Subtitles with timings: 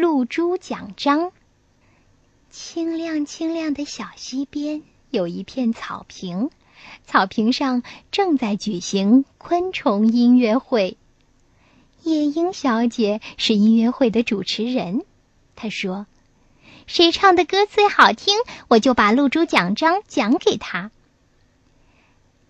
[0.00, 1.30] 露珠奖章。
[2.48, 6.48] 清亮清亮的小溪边有一片草坪，
[7.04, 10.96] 草坪上正在举行昆虫音乐会。
[12.02, 15.04] 夜莺小姐是音乐会的主持人，
[15.54, 16.06] 她说
[16.88, 18.38] ：“谁唱的歌最好听，
[18.68, 20.90] 我就把露珠奖章奖给他。”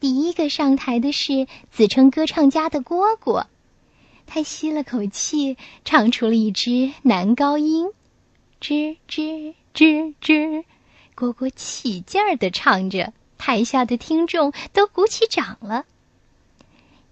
[0.00, 3.46] 第一个上台的是自称歌唱家的蝈蝈，
[4.30, 7.88] 他吸了口气，唱出了一支男高音，
[8.60, 10.64] 吱吱吱吱。
[11.16, 15.84] 蝈蝈起劲儿地唱着，台下的听众都鼓起掌了。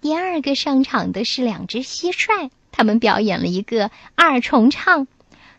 [0.00, 5.06] 第二个上场的是两只蟋蟀，他们表演了一个二重唱，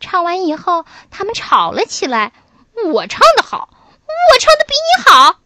[0.00, 2.32] 唱完以后，他们吵了起来
[2.92, 5.40] ：“我唱的好，我唱的比你好。”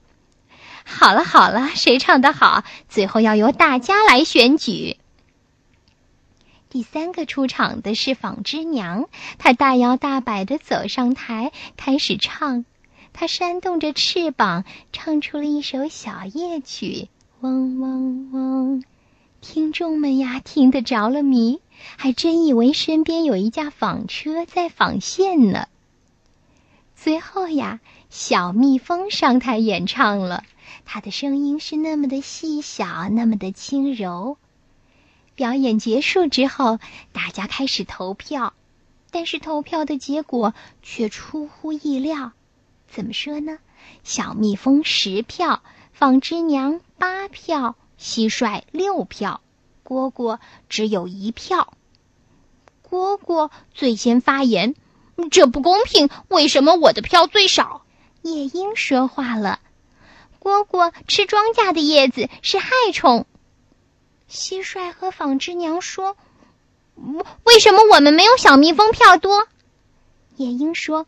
[0.82, 4.96] 好了好了，谁唱的好，最后要由大家来选举。
[6.70, 12.64] 第三个出场的是纺织娘，她大摇大摆的走上台，开始唱。
[13.12, 17.08] 她扇动着翅膀，唱出了一首小夜曲，
[17.40, 18.84] 嗡嗡嗡。
[19.40, 21.58] 听众们呀，听得着了迷，
[21.96, 25.66] 还真以为身边有一架纺车在纺线呢。
[26.94, 30.44] 最后呀，小蜜蜂上台演唱了。
[30.84, 34.36] 它的声音是那么的细小，那么的轻柔。
[35.40, 36.78] 表演结束之后，
[37.14, 38.52] 大家开始投票，
[39.10, 40.52] 但是投票的结果
[40.82, 42.32] 却出乎意料。
[42.90, 43.56] 怎么说呢？
[44.04, 45.62] 小蜜蜂十票，
[45.94, 49.40] 纺织娘八票，蟋蟀六票，
[49.82, 51.72] 蝈蝈只有一票。
[52.86, 54.74] 蝈蝈最先发言
[55.32, 57.80] ：“这不公平，为什么我的票最少？”
[58.20, 59.58] 夜莺说话了。
[60.38, 63.24] 蝈蝈吃庄稼的叶子是害虫。
[64.30, 66.16] 蟋蟀和纺织娘说
[67.44, 69.48] ：“为什么我们没有小蜜蜂票多？”
[70.36, 71.06] 夜莺说：“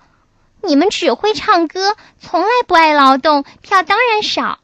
[0.61, 4.59] 你们只会唱歌，从来不爱劳动，票当然少。”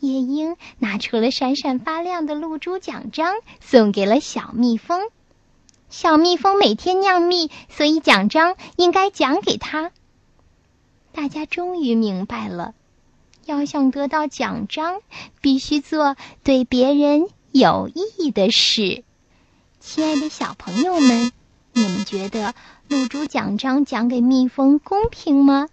[0.00, 5.08] 夜莺拿出了闪闪发亮的露珠奖章，送给了小蜜蜂。
[5.88, 9.92] 小蜜蜂每天酿蜜，所以奖章应该奖给他。
[11.12, 12.74] 大家终于明白了。
[13.44, 15.00] 要想得到奖章，
[15.40, 19.04] 必须做对别人有意义的事。
[19.78, 21.30] 亲爱的小朋友们，
[21.74, 22.54] 你们觉得
[22.88, 25.68] 露珠奖章奖给蜜蜂公平吗？